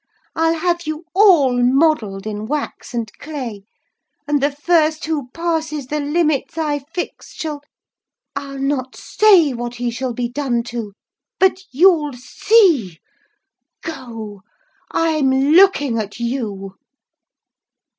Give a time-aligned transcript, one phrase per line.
[0.35, 3.65] I'll have you all modelled in wax and clay!
[4.27, 10.13] and the first who passes the limits I fix shall—I'll not say what he shall
[10.15, 12.97] be done to—but, you'll see!
[13.83, 14.41] Go,
[14.91, 16.73] I'm looking at you!"